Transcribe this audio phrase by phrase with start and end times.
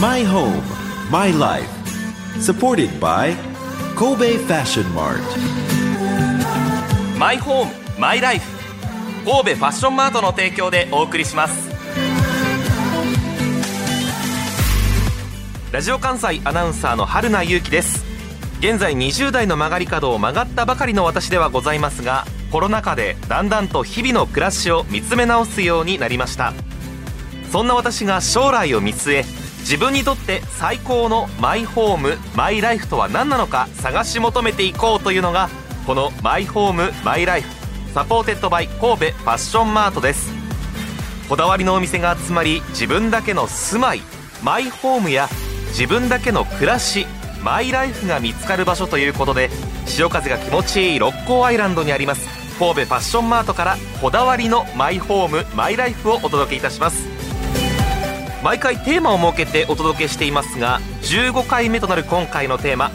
[0.00, 0.62] My home,
[1.10, 1.68] my life.
[2.40, 3.34] Supported by
[3.96, 5.18] Kobe Fashion Mart.
[7.18, 8.46] マイホームマイライフ
[9.24, 11.68] 神戸ファッションマートの提供でお送りします
[15.72, 18.04] ラジオ関西アナウンサーの春名優希です
[18.60, 26.52] 現在20代の曲がり角を曲がったばかりの私ではございますがコロナ禍でだんだんと日々の暮らしを見つめ直すようになりました
[27.50, 29.37] そんな私が将来を見据え
[29.68, 35.50] 自分にとって最高のマイホームマイライフとは何なのか探し求めていこうというのが
[35.86, 37.50] このマイホームマイライフ
[37.92, 40.32] supported by 神戸ファッションマートです。
[41.28, 44.00] こだわりのお店が集まり自分だけの住まい
[44.42, 45.28] マイホームや
[45.72, 47.06] 自分だけの暮らし
[47.44, 49.50] マイライフが見つかる場所ということで
[49.84, 52.26] 潮風が気持ちいい六甲アイランドにあります
[52.58, 57.17] 神戸ファッションマートからこだわりのマイホームマイライフをお届けいたします。
[58.42, 62.90] 毎回テーマを設けてお届けしていますが15回目となる今回のテーマ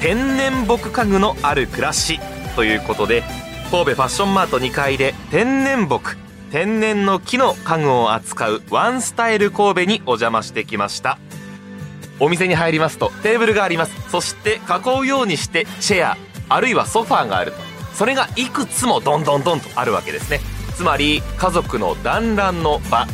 [0.00, 2.20] 天然木家具のある暮らし
[2.56, 3.22] ということで
[3.70, 6.16] 神戸ファッションマート2階で天然木
[6.50, 11.18] 天然の木の家具を扱うワンスタイル神戸にお邪魔してきました。
[12.20, 14.10] お店に入りますとテーブルがあります。
[14.10, 16.16] そして囲うようにしてチェア
[16.48, 17.58] あるいはソファーがあると。
[17.94, 20.40] それがいくつもどんどんどんとあるわけですね。
[20.74, 23.06] つまり家族の団らんの場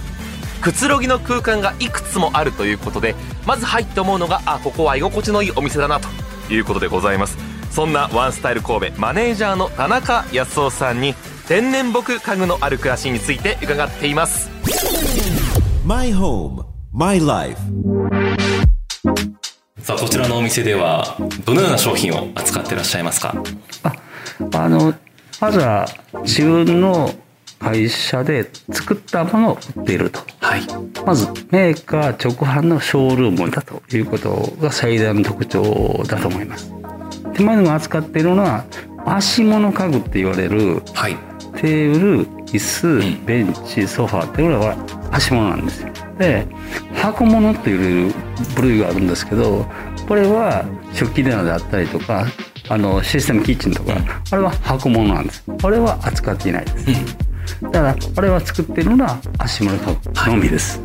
[0.65, 3.15] くつろぎの空間がいくつもあるということで
[3.47, 6.09] まず入って思うのがあここは居心地のいいお店だなと
[6.51, 7.37] いうことでございます。
[7.71, 11.13] そんなワンスタイル神戸マネージャーの田中康夫さんに
[11.49, 14.49] 天然木家具のある暮らしについて伺っています。
[15.85, 17.61] My home, my life.
[19.81, 23.35] さあこちらのお店ではどのような商品を扱ってらっしゃいますか？
[24.55, 24.95] あの
[25.43, 25.87] まずは
[26.23, 27.13] 自分の
[27.59, 30.63] 会社で作ったものを売っているとはい。
[31.07, 36.71] まずメーカー直販のショールームだということが最大の特徴だと思います。
[37.33, 38.65] 手前のが扱っているのは
[39.07, 41.17] 足物家具って言われるはい。
[41.57, 44.77] テーブル椅子ベンチソファーっていうのは
[45.11, 45.89] 足物なんですよ。
[46.19, 46.47] で
[46.95, 48.13] 箱物っていう
[48.55, 49.65] 部類があるんですけど
[50.07, 52.27] これは食器棚であったりとか
[52.69, 53.95] あのシステムキッチンとか、
[54.31, 55.45] あれは箱物なんです。
[55.61, 56.87] これは扱っていないです、
[57.63, 59.85] だからこれは作っているのは足物家
[60.27, 60.81] 具のみです、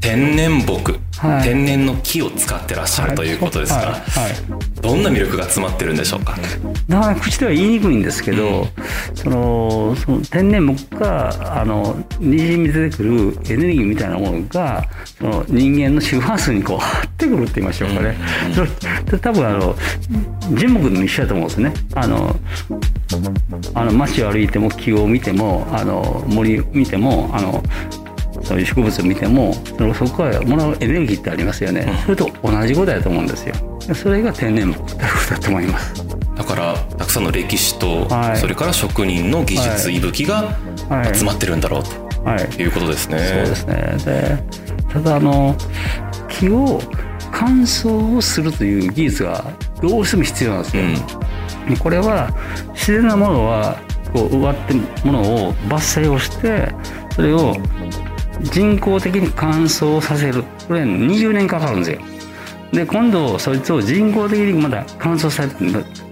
[0.00, 1.42] 天然木、はい。
[1.42, 3.90] 天然の木を使ってらっしゃるということですが、はい。
[3.92, 4.80] はい。
[4.82, 6.36] どんな魅力が詰まってるんでしょうか？
[6.88, 8.66] なかなか口では言いにくいんですけど、
[9.14, 14.86] そのその天然木があのにじみ出てくるエネルギーみたいなものが
[15.18, 18.16] その人間の周波数にこう 張ってくるって言いましょうかね、
[18.54, 19.74] それ多分あの
[20.52, 21.72] 樹木でも一緒だと思うんですね。
[21.94, 22.36] あの
[23.74, 27.62] あの街を歩いても木を見てもあの森を見てもあの
[28.42, 29.54] そういう植物を見ても
[29.94, 33.54] そこからもらうエネルギーってありますよね、それと同じことだと思うんですよ。
[33.94, 34.94] それが天然木
[35.30, 35.94] だと思います。
[36.36, 38.36] だからたくさんの歴史と、はい。
[38.36, 39.96] それから職人の技術、はい。
[39.96, 40.42] 息吹が
[40.88, 41.06] はい。
[41.06, 41.78] 詰まってるんだろ
[42.24, 42.48] うはい。
[42.48, 43.96] ということですね、そうですね。
[44.04, 44.42] で
[44.92, 45.54] ただあの
[46.28, 46.80] 木を
[47.32, 49.44] 乾燥をするという技術が
[49.80, 50.82] どうしても必要なんですよ、
[51.78, 52.30] これは
[52.72, 53.78] 自然なものは
[54.12, 56.72] こう植わってものを伐採をして
[57.14, 57.56] それを
[58.40, 60.44] 人工的に乾燥させる。
[60.66, 62.00] これ20年かかるんですよ。
[62.74, 65.56] で今度そいつを人工的にまだ乾燥されて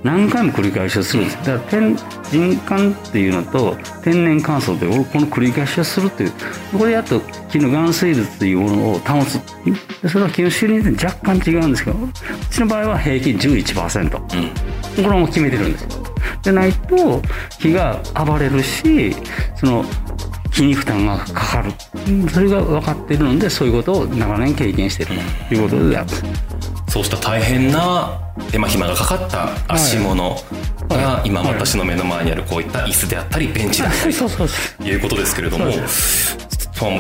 [0.05, 1.37] 何回も繰り返しをするんです。
[1.39, 1.97] だから天
[2.31, 6.33] 人乾っていうのと天然乾燥というこの繰り返しをするっていう。
[6.73, 9.41] これでやっと木の含水率というものを保つ。
[10.03, 12.09] でそれは木の種類によって若干違うんですけどう
[12.51, 14.27] ちの場合は平均11%、こ
[14.97, 15.83] れはもう決めてるんです。
[15.83, 16.03] よ
[16.43, 17.23] でないと
[17.61, 19.15] 木が暴れるし
[19.57, 19.85] その
[20.53, 21.73] 木に負担がかかる。
[22.09, 25.13] うんそれが分かっているのでそういうことを長年経験している
[25.49, 26.09] ということである
[26.93, 28.21] そうした大変な
[28.51, 30.37] 手間暇がかかった足物
[30.91, 34.15] が今私の目の前にあるこういった椅子であったりベンチであったり。
[34.15, 34.95] とい。
[34.97, 35.71] うことですけれども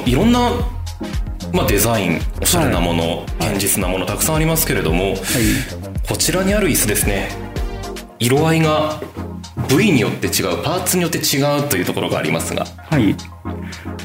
[0.06, 0.50] いろんな、
[1.52, 5.14] まあ、デザインおしゃれなもの、堅実なものたくさんありますけれども、
[6.08, 7.51] こちらにある椅子ですね
[8.22, 9.00] 色合いが
[9.68, 13.16] 部位によって違うパーツによって違うというところがありますがはい。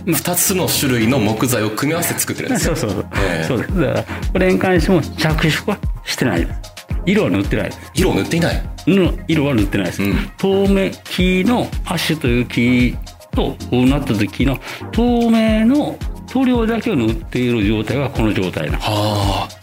[0.06, 2.68] 2つの種類の木材を組み合わせて作ってるんです。
[2.68, 3.44] よそうそうそう、ええ。
[3.44, 3.80] そうです。
[3.80, 4.04] だから
[4.34, 6.60] これに関しても着色はしてないです。
[7.06, 7.92] 色は塗ってないです。
[7.94, 8.64] 色を塗っていない。
[8.88, 10.32] の色は塗ってないです、うん。
[10.38, 12.96] 透明木のアッシュという木
[13.32, 14.58] とこうなった時の
[14.92, 15.98] 透明の
[16.28, 18.90] 塗料だけを塗っている状態がこの状態なんです。
[18.90, 19.57] はあ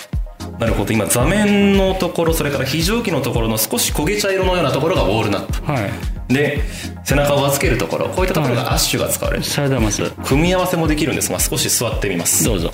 [0.64, 0.94] なるほど。
[0.94, 5.90] 今座面のところそれから非常機のところの少し焦げ茶色のようなところがウォールナットはい。
[6.32, 6.62] で
[7.04, 9.44] 背中を預けるところこういったところがアッシュが使われる。
[9.44, 10.10] されてます。
[10.24, 12.44] 組み合わせもできるんですが少し座ってみます。
[12.44, 12.70] どうぞ。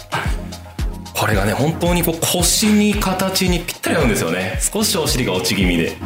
[1.14, 4.56] これがね本当にこう腰に形にぴったり合うんですよね。
[4.60, 5.96] 少しお尻が落ち気味で。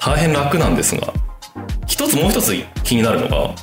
[0.00, 1.12] 大変楽なんですが
[1.86, 3.54] 一つもう一つ気になるのが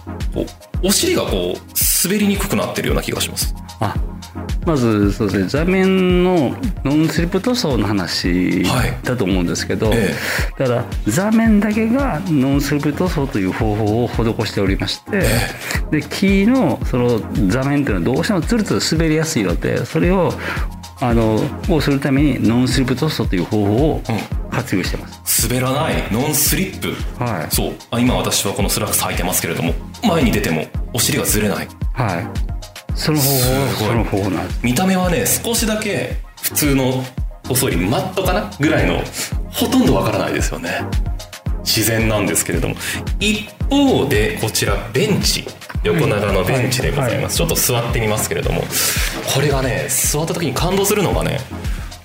[0.84, 3.54] お尻がこう滑りにくくなってるような気がします。
[3.82, 3.94] あ
[4.68, 6.54] まずそうですね座面の
[6.84, 10.14] ノンスリップ塗装の話はいだと思うんですけど、え
[10.60, 15.24] だから座面だけがノンスリップ塗装という方法を施しておりまして、
[15.90, 20.34] で木のその座面っていうのはどうしてもツルツル滑りやすいのでそれを
[21.00, 21.40] あの
[21.70, 24.02] をするためにノンスリップ塗装という方法を
[24.52, 25.48] 活用してます。
[25.48, 26.90] 滑らないノンスリップ。
[27.24, 27.56] はい。
[27.56, 27.74] そう。
[27.92, 29.74] あ今私はこのスラックス履いてますけれども
[30.04, 31.68] 前に出てもお尻がずれない。
[31.94, 32.57] はい。
[32.98, 34.60] その方法その方法なんです。
[34.64, 37.04] 見た目はね少しだけ普通の
[37.48, 39.02] 細いマットかなぐらいの
[39.52, 40.82] ほとんどわからないですよね。
[41.60, 42.76] 自然なんですけれども。
[43.20, 45.46] 一方でこちらベンチ。
[45.84, 48.64] 横長のベンチでございます、ちょっと座ってみますけれども。
[49.34, 51.40] これがね座った時に感動するのがね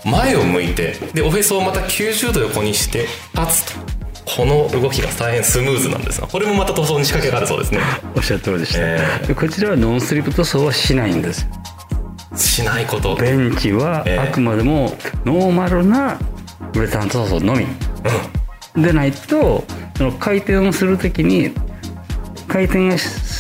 [0.05, 7.81] 前を向いてでおへそをまた90度横にして立つとこの動きが大変スムーズなんですがこれもまた塗装に仕掛けがあるそうですね。
[8.17, 8.79] おっしゃる通りでした。
[8.81, 11.47] えでこちらはノンスリップ塗装はしないんです。
[12.37, 13.15] しないこと。
[13.17, 14.19] ベンチはええ。
[14.19, 16.19] あくまでもノーマルな
[16.75, 17.67] ウレタン塗装のみ。
[18.77, 19.65] でないと
[19.97, 21.53] その回転をするときに
[22.49, 23.33] 回転がし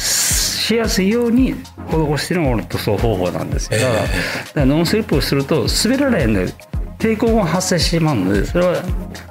[0.62, 1.54] しやすいように
[1.90, 4.12] 施しているの塗装方法なんですよだから,、だか
[4.54, 6.52] らノンスリップをすると滑らないので
[7.02, 8.76] 抵抗が発生してしまうのでそれは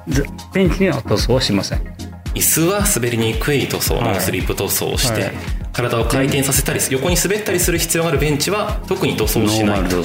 [0.06, 1.78] ずベンチには塗装はしません。
[2.34, 5.32] 椅子は滑りにくい塗装はいのスリップ塗装をして、はい。
[5.72, 9.84] 体を回転させたり横に滑ったりする必要があるベンチは特に塗装しない。
[9.88, 9.96] と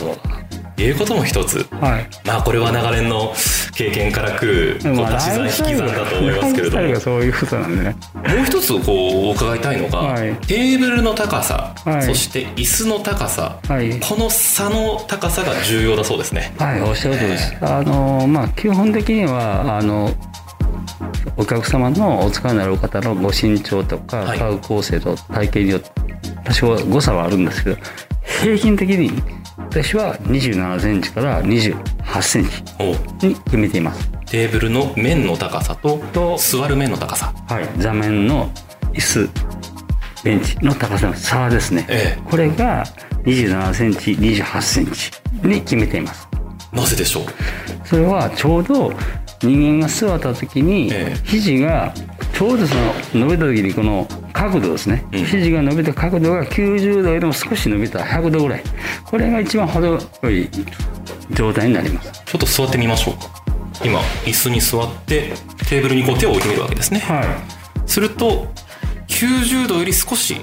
[0.81, 1.67] いうことも一つ。
[1.71, 2.09] はい。
[2.25, 3.33] まあこれは長年の
[3.77, 17.57] 経験から来るこうまあ足し算引き算だと思いますけれどもそういうことなんでねもう一つこう伺いたいのが、はいテーブルの高さ、はいそして椅子の高さ、はいこの差の高さが重要だそうですねはい、おっしゃる通りです。
[17.61, 20.11] あの、まあ、基本的には、あの。
[21.35, 25.91] お客様のお使いになる方のご身長とか、はい家具構成と体型によって。
[26.43, 27.77] 多少誤差はあるんですけど。
[28.41, 29.11] 平均的に。
[29.57, 34.09] 私は27センチから28センチおに決めています。
[34.25, 38.49] テーブルの面の高さとと座る面の高さはい、座面の
[38.93, 39.29] 椅子。
[40.23, 41.85] ベンチの高さの差ですね。
[41.89, 42.83] えこれが
[43.23, 45.11] 27センチ、28センチ
[45.47, 46.27] に決めています。
[46.73, 47.23] なぜでしょう？
[47.87, 48.91] それはちょうど
[49.41, 51.93] 人間が座った時にええ肘が
[52.33, 54.05] ちょうどその伸びた時にこの
[54.37, 55.25] 角度ですね、うん。
[55.25, 58.63] 肘が伸びた角度が90度よりも少し伸びた100度ぐらい。
[59.03, 59.99] これが一番程よ
[60.29, 60.47] い
[61.31, 62.11] 状態になります。
[62.25, 63.31] ちょっと座ってみましょうか。
[63.83, 65.33] 今椅子に座って
[65.67, 66.99] テーブルにこう手を置いてみるわけですね。
[66.99, 67.23] は
[67.87, 68.47] すると
[69.07, 70.39] 90度より少し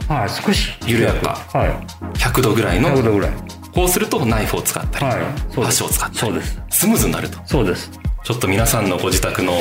[0.86, 1.70] 緩やかはい。
[2.18, 3.30] 100度ぐらいの100度ぐらい。
[3.72, 5.62] こうするとナイフを使ったり、はい。
[5.62, 6.60] 箸を使ったりそうです。
[6.70, 7.38] スムーズになると。
[7.44, 7.90] そうです。
[8.24, 9.52] ちょっと皆さんのご自宅の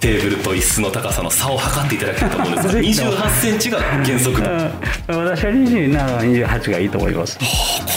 [0.00, 3.12] テーブルと椅子の高さの差を測っていただきたいと思うんですがぜひとも。
[3.12, 4.48] 28センチが原則こ
[5.08, 5.24] うん。
[5.24, 7.38] 私は27、28がいいと思います。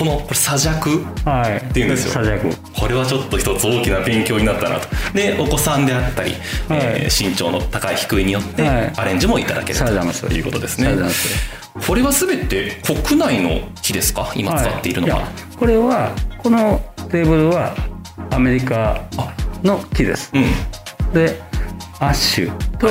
[0.03, 0.89] のこれ差弱
[1.25, 2.13] はいっていうんですよ。
[2.13, 2.49] 最弱。
[2.79, 4.87] これはちょっと一つ大きな勉強になったなと。
[5.13, 6.33] でお子さんであったり、
[6.71, 8.93] えー身長の高い低いによってはい。
[8.97, 10.27] アレンジもいただけるさようございます。
[10.27, 10.95] ということですね。
[11.87, 14.31] これは全て国内の木ですか？
[14.35, 15.27] 今使っているのは、いや
[15.57, 16.81] これはこの
[17.11, 17.75] テーブルは
[18.31, 19.01] アメリカ
[19.63, 20.31] の木です。
[20.33, 21.13] うん。
[21.13, 21.39] で
[22.01, 22.87] アッシュと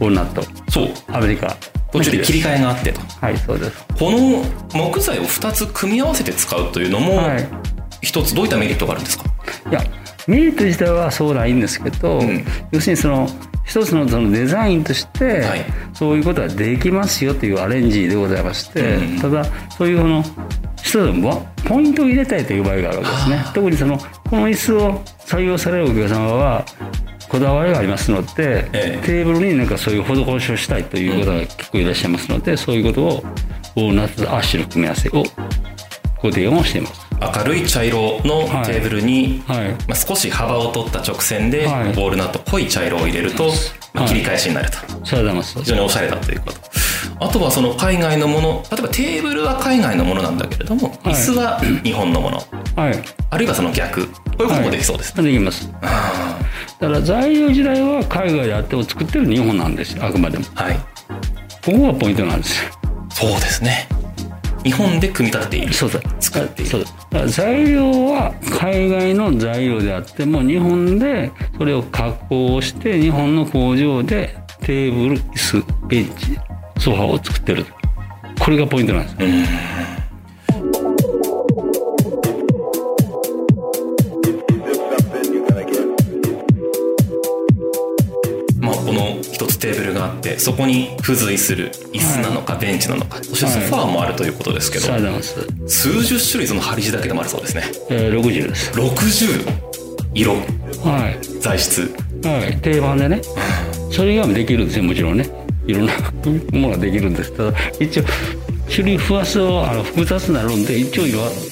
[0.00, 0.42] ウォルナット。
[0.70, 0.88] そう。
[1.08, 1.54] アメリカ。
[1.92, 2.22] 途中で。
[2.24, 3.00] 切り替えがあってと。
[3.20, 3.86] はいそうです。
[3.98, 7.48] この木材を2つ組み合わせて使うというのもはい。
[8.00, 9.24] 一つどういったメリットがあるんですか？
[9.70, 9.82] いや
[10.26, 12.44] メリット自体はそうないんですけど、ん。
[12.70, 13.28] 要するにその
[13.66, 15.66] 一つのそのデザインとして、はい。
[15.92, 19.44] そういうことができますよというアレンジでございまして、うんただ
[19.76, 20.24] そういうこの
[20.76, 21.36] 一つのわ
[21.66, 23.44] ポイントを入れたいという場合があるわけですね。
[23.52, 26.64] 特にそのこの椅子を採用されるお客様は
[27.28, 29.06] こだわりがありますので、ええ。
[29.06, 33.24] テーブルになんかそういう施しをしたいという方が結構いらっしゃいますので、そういうことを
[33.76, 35.24] ウォールナットとアッシュの組み合わせを
[36.22, 37.08] ご提案をしています。
[37.20, 39.70] 明るい茶色のはいテーブルに、はい。
[39.70, 41.90] まあ、少し幅を取った直線で、はい。
[41.90, 43.52] ウォールナット濃い茶色を入れると、
[43.92, 45.16] まあ、はい切り返しになると、非
[45.64, 46.58] 常におしゃれだということ。
[47.20, 51.14] あとはその海外のもの例えばテーブルは海外のものなんだけれども、はい。
[51.14, 52.42] 椅子は日本のもの
[52.78, 52.94] はい。
[53.30, 54.06] あるいはその逆。
[54.06, 55.68] こういうこともできそうです、できます。
[55.82, 56.38] あ
[56.78, 59.96] だから材料自体は海外であっても作ってる日本なんです。
[59.96, 60.44] よ、あくまでも。
[60.44, 60.76] ーはい。
[61.64, 62.64] ここがポイントなんです。
[62.64, 62.70] よ。
[63.10, 63.88] そうですね。
[64.62, 65.74] 日本で組み立てている。
[65.74, 66.00] そうだ。
[66.20, 66.84] 作っている。
[67.28, 76.38] 材料は海外の材料であっても、日本でそれを加工して、日本の工場でテーブル、椅子、ベンチ、
[76.78, 77.66] ソファーを作ってる。
[78.38, 79.97] これがポイントなんです
[90.08, 94.86] ってそこに付随する椅子なのかベンチなのか、そしてソファーもあるということですけど。
[95.66, 98.72] 数十種類その張り地だけでもあるそうですねえー、60です。
[98.72, 99.68] 60
[100.14, 100.30] 色
[100.84, 101.40] はい。
[101.40, 101.92] 材質
[102.24, 102.56] はい。
[102.60, 103.20] 定番でね。
[103.90, 105.28] それ以外もできるんですよ、もちろんね。
[105.66, 105.92] いろんな
[106.52, 107.32] ものができるんです。
[107.32, 108.04] ただ、一応、
[108.70, 111.04] 種類不発はあの複雑になるんで、一応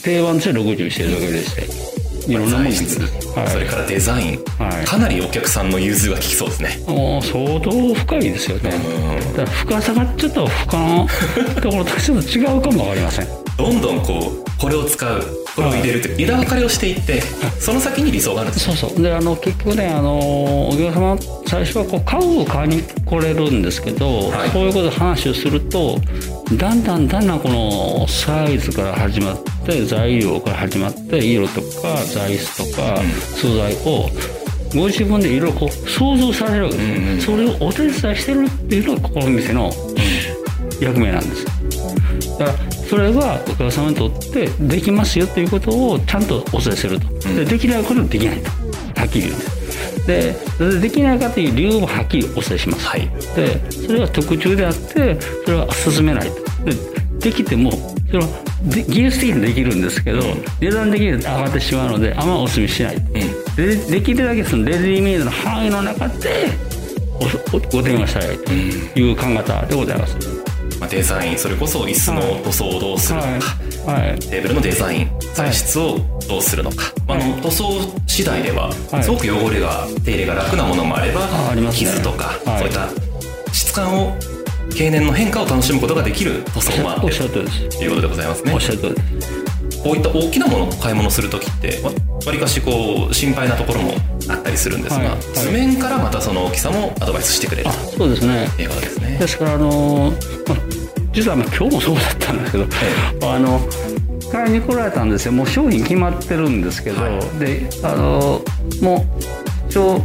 [0.02, 1.95] 定番として60にしてるだけでして。
[2.26, 2.70] いろんなもの。
[2.70, 3.48] はい。
[3.48, 8.70] それからデザイン、はいかなりお客さんの融通が利きそうですねもう相当深いですよね。
[9.36, 11.08] だから深さがちょっと深の
[11.60, 13.28] ところとちょっと違うかもわかりません。
[13.56, 15.20] どんどんこうこれを使う
[15.54, 17.20] これを入れるという枝分かれをしていって
[17.58, 19.02] その先に理想があるんですそうそう。
[19.02, 21.16] で、あの、結局ね、あの、お客様、
[21.46, 25.98] 最初はこう、家具を買いに来れるんですけど、はいそういうことで話をすると、
[26.56, 29.50] だんだんだんだんこの、サイズから始まって、
[29.86, 33.00] 材料から始まって、色とか、材質とか、
[33.36, 34.08] 素材を、
[34.74, 39.72] ご自分でいろいろこう想像されるわけです、それをお手伝いしてるっていうのがこの店の
[40.80, 41.44] 役目なんです。
[41.44, 41.50] よ
[42.38, 42.58] だから
[42.88, 48.50] それはお客様にとってできますよということをちゃんとお伝えすると、でできないことはできないと。
[49.00, 50.06] はっきり言うんです
[50.58, 53.08] ででできないかという理由もはっきりお伝えします、はい。
[53.34, 56.34] でそれは特注であってそれは進めないと。
[56.64, 56.72] で
[57.18, 58.28] できてもそれは
[58.66, 60.20] で技術的にはできるんですけど、
[60.60, 63.00] 値段的には上がってしまうのであんまお勧めしない、
[63.56, 66.48] でできるだけそのレディメイドの範囲の中で
[67.52, 70.16] おおご提案したいという考え方でございます、
[70.80, 73.28] まあ、デザインそれこそ椅子の塗装をどうするのか、
[73.92, 77.64] はい、はい、テーブルのデザイン材質をどうするのか、まあ、あの塗装
[78.06, 79.02] 次第でははい。
[79.04, 81.20] すごく汚れが手入れが楽なものもあれば、
[81.72, 82.58] 傷とか、はい。
[82.58, 84.16] そういった質感を
[84.74, 87.78] 経年の変化を楽しむことができる塗装もあっおってしゃるとりです。
[87.78, 88.54] ということでございますね。
[88.54, 89.82] おっしゃるとりです。
[89.82, 93.94] こういった大きなものを買い物する時ってわわりかしこう心配なところも
[94.28, 95.20] あったりするんですが、はいはい。
[95.20, 97.68] 図面からまたその大きさもアドバイスしてくれる。
[97.68, 98.48] あそうですね。
[98.56, 99.18] ということですね。
[99.18, 100.12] ですからあの
[100.48, 100.58] まあ
[101.12, 102.66] 実はまあ今日もそうだったんですけど、
[103.32, 103.60] あの
[104.32, 105.32] 買いに来られたんですよ。
[105.32, 107.00] もう商品決まってるんですけど、
[107.38, 108.42] であの
[108.82, 110.02] もう一応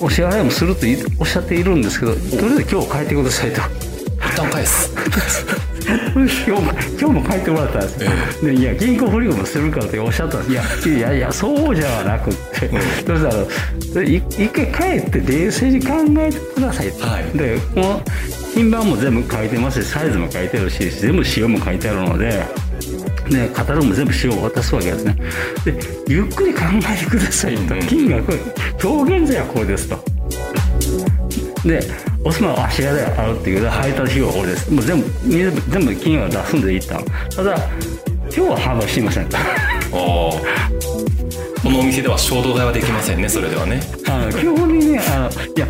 [0.00, 3.60] お支払いもするといおっしゃっているんですけどとりあえず今日帰ってくださいと。
[3.60, 4.94] 一旦返す。
[5.86, 6.58] 今日も
[6.98, 8.04] 今日も帰ってもらったんです。
[8.04, 8.10] よ、
[8.42, 10.88] でいや銀行振り込みするからっておっしゃったんです。
[10.88, 13.32] いやいやいやそうじゃなくって、そしたら
[13.92, 17.38] それい一回帰って冷静に考えてくださいと、はい。
[17.38, 18.02] でこの
[18.54, 22.42] 品番も全部書いてますしサイズも書いてあるし全部仕様も書いてあるので
[23.28, 25.16] ね、カタログも全部仕様を渡すわけですね
[25.64, 25.74] で
[26.06, 28.32] ゆっくり考えてくださいと、うん金額
[28.80, 29.98] 今日現在はこうですと
[31.66, 31.80] で、
[32.24, 34.72] お住まいは芦屋であるっていうけど、配達費用はこれです。
[34.72, 37.06] もう全部、全部金額出すんでいったの。
[37.34, 37.56] ただ、
[38.24, 39.36] 今日は販売していませんと。
[41.62, 45.66] このお店では衝動買いはできませんねそれではねあの基本的にね、あの、いや、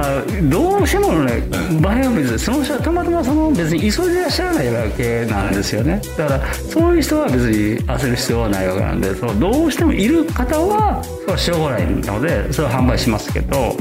[0.00, 1.42] あのどうしてもね、
[1.82, 6.00] 場合は別に、その人はたまたまその別に急いでいらっしゃらないわけなんですよね。
[6.16, 13.76] だから、そういう人は別に焦る必要はないわけなんで、そのどうしてもいる方は、それはしょうがないので、それは販売しますけど、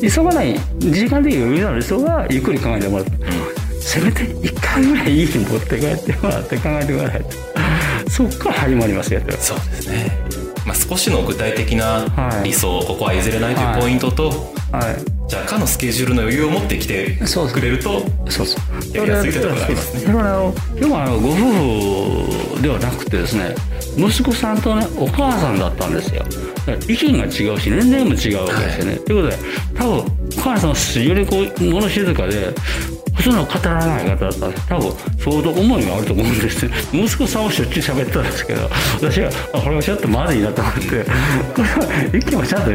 [0.00, 3.12] 急がない、時間的に余裕のある人は、ゆっくり考えてもらって、
[3.80, 8.10] せめて1回ぐらい家に持って帰ってもらって考えてくださいと。
[8.10, 10.12] そっから始まりますよ、とそうですね、
[10.64, 15.15] まあ、少しの具体的なはい理想、ここは譲れないというポイントと、はい。
[15.32, 17.18] 若干のスケジュールの余裕を持ってきて
[17.52, 18.58] くれるとそうそ
[18.94, 18.96] う。
[18.96, 21.34] やりやすいところがありますねそれはあの今日はあのご夫
[22.56, 23.54] 婦ではなくてですね、
[23.96, 26.24] 息子さんとねお母さんだったんですよ。
[26.88, 28.96] 意見が違うし年齢も違うわけですよね。
[28.98, 29.36] ということで
[29.74, 30.04] 多分お
[30.40, 32.54] 母さんは非常にこう物静かで。
[33.16, 42.72] 普通の語らない方だったんで多分相当思いがあると思うんですね息子さんはしょっちゅう喋ってたんですけど私はあこれはちょっとまずいなと思ってこれは意見をちゃんと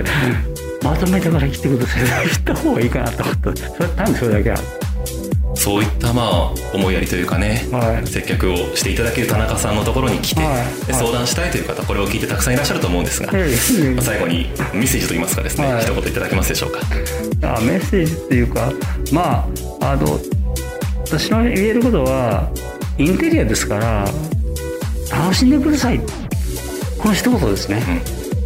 [0.84, 2.28] まとめてから来てください。
[2.28, 3.62] 言った方がいいかなと思って。
[3.62, 4.80] それ単にそれだけなんです
[5.54, 8.08] そういったまあ思いやりというかね、はい。
[8.08, 10.86] 接客をしていただける田中さんのところに来て、はい。
[10.88, 15.84] で相談したいという方これを聞いてたくさんいらっしゃると思うんですが、ええまあ最後にメッセージといいますかですね、はい。
[15.84, 16.80] 一言いただけますでしょうか？
[17.44, 18.72] あメッセージっていうか
[19.12, 19.48] ま
[19.82, 20.20] ああの
[21.06, 22.50] 私の言えることは
[22.98, 24.08] インテリアですから
[25.12, 26.00] 楽しんでください。
[26.98, 27.84] この一言ですね、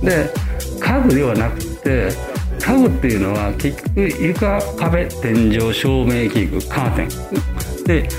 [0.01, 0.30] で
[0.80, 2.10] 家具ではなくて
[2.60, 7.84] 家具っていうのは結局床壁天井照明器具カーテン。
[7.86, 8.10] で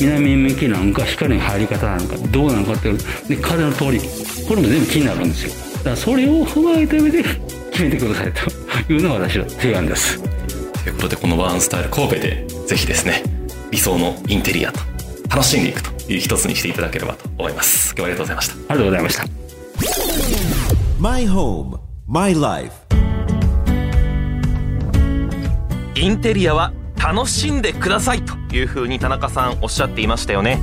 [0.00, 4.00] 南向きなのか光の入り方なのかどうなのかっていうで風の通り
[4.46, 5.52] これも全部気になるんですよ。
[5.78, 7.22] だからそれを踏まえた上で
[7.70, 8.32] 決めてください
[8.86, 10.20] というのが私の提案です。
[10.84, 13.22] ということでこのワンスタイル神戸でぜひですね
[13.70, 14.80] 理想のインテリアと
[15.30, 17.94] 楽しんでいくという一つにしていただければと思います。
[17.96, 18.54] 今日はありがとうございました。
[18.54, 19.24] ありがとうございました。
[21.00, 22.72] My home, my life.
[25.96, 30.60] インテリアは楽しんでくださいというふうに田中さんおっしゃっていましたよね。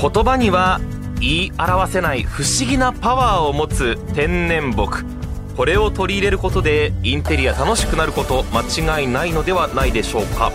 [0.00, 0.80] 言葉には
[1.20, 5.04] 言い表せない不思議なパワーを持つ天然木。
[5.56, 10.52] これを取り入れることでインテリア楽しくなること間違いないのではないでしょうか。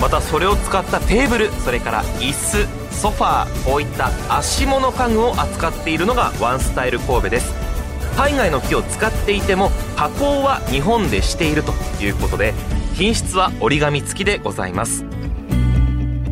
[0.00, 7.54] またそれを使ったテーブルそれから椅子ソファーこういった足物家具を扱っているのがワンスタイル神戸です。
[8.16, 11.72] 海外の木を使っていても加工は日本でしていると
[12.02, 12.54] いうことで
[13.00, 15.06] 品質は折り紙付きでございます。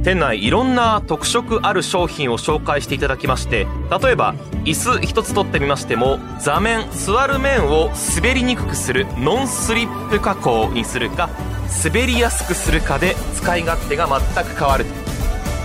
[0.04, 3.66] 店内いろんな特色ある商品を紹介していただきまして
[4.02, 4.34] 例えば
[4.64, 11.30] 椅子一つ取ってみましても座面座る面を滑りにくくするノンスリップ加工にするか
[11.84, 14.84] 滑りやすくするかで使い勝手が全く変わる。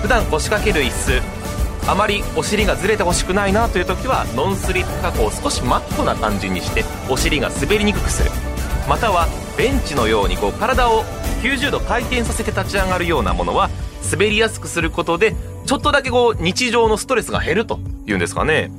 [0.02, 8.32] 普段腰掛ける椅子あまりお尻がずれてほしくないなという時はノンスリップ加工を少しマットな感じにしてお尻が滑りにくくする。
[8.88, 11.04] またはベンチのようにこう体を
[11.42, 13.70] 90度回転させて立ち上がるようなものは
[14.12, 18.72] 滑りやすくすることでちょっとだけこう日常のストレスが減るというんですかね。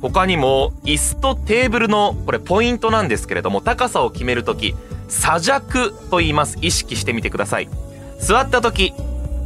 [0.00, 4.74] 他にも椅子とテーブルのこれポイントなんですけれども高さを決めるとき
[5.08, 6.58] 左弱と言います。
[6.60, 7.68] 意識してみてください。
[8.18, 8.92] 座った時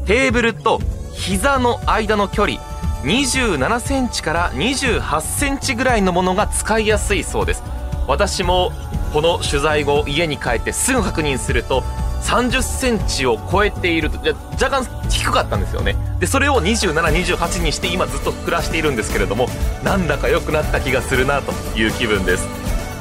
[0.07, 0.81] テーブルと
[1.13, 2.61] 膝の間の距離
[3.03, 7.63] 27センチから28センチぐらいのものが使いやすいそうです。
[8.09, 8.73] 私も
[9.09, 11.83] この取材後家に帰ってすぐ確認すると
[12.23, 14.19] 30センチを超えていると
[14.53, 15.97] 若干低かったんですよね。
[16.19, 19.49] でそれを2728にして今ずっと暮らしているんですけれども
[19.85, 22.47] なんだか良くなった気がするなという気分です。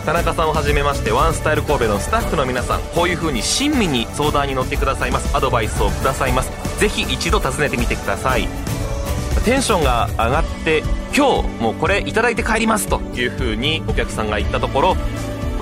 [0.05, 5.35] 田中さんをはじめましてワンスタイル神戸のスタッフの皆さんこういう風に親身に相談に乗ってくださいます。
[5.35, 6.79] アドバイスをくださいます。
[6.79, 8.47] ぜひ一度訪ねてみてください。
[9.43, 10.83] テンションが上がって
[11.15, 14.97] 今日もうこれいいて帰りますという風にお客さんが言ったところ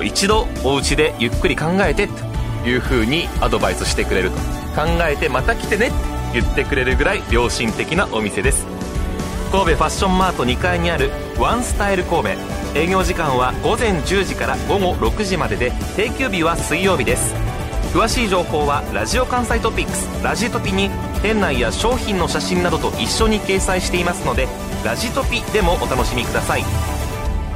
[0.04, 4.38] 一度お家でゆっくり考えてという風にアドバイスしてくれると
[4.76, 5.96] 考えてまた来てねって
[6.34, 8.66] 言ってくれるぐらい良心的なお店です。
[9.52, 12.30] 神戸ファッションマート2階にあるワンスタイル神戸。
[12.78, 15.72] 営業時間は午前10時から午後6時までで。
[15.96, 17.34] 定休日は水曜日です。
[17.94, 20.90] 詳しい情報はラジオ関西トピックスラジトピに
[21.22, 24.50] 店内や商品の写真などと一緒に掲載していますので
[24.84, 26.95] ラジトピでもお楽しみください。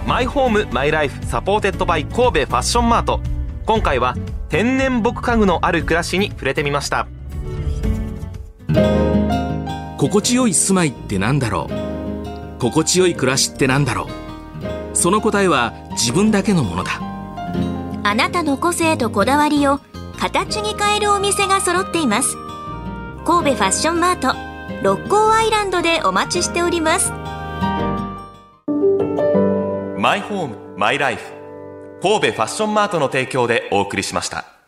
[0.10, 3.22] マイホームマイライフ supported by 神戸ファッションマート。
[3.68, 4.16] 今回は
[4.50, 7.08] 天然木家具のある暮らしに触れてみました。
[10.00, 12.60] 心地よい住まいってなんだろう？
[12.60, 14.98] 心地よい暮らしってなんだろう？
[14.98, 16.94] その答えは自分だけのものだ。
[18.04, 19.80] あなたの個性とこだわりを
[20.18, 22.36] 形に変えるお店が揃っています。
[23.28, 24.36] 神戸ファッションマート
[24.82, 27.14] 六甲アイランドでお待ちしております
[30.00, 31.22] マイホームマイライフ
[32.02, 34.59] 神戸ファッションマートの提供でお送りしました。